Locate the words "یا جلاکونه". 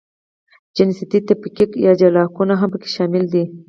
1.85-2.53